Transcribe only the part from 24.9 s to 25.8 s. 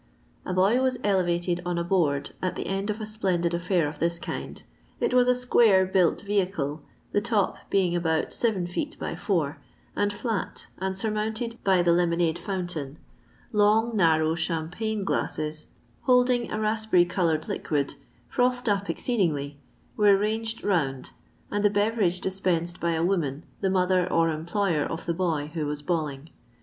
the boy who